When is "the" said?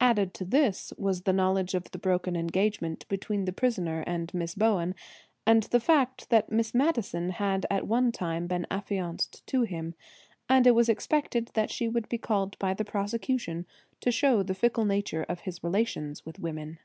1.24-1.34, 1.90-1.98, 3.44-3.52, 5.64-5.80, 12.72-12.86, 14.42-14.54